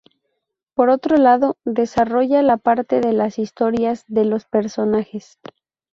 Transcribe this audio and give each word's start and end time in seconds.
Por 0.73 0.89
otro 0.89 1.15
lado 1.17 1.57
desarrolla 1.63 2.41
la 2.41 2.57
parte 2.57 3.01
de 3.01 3.13
las 3.13 3.37
historias 3.37 4.03
de 4.07 4.25
los 4.25 4.45
personajes. 4.45 5.37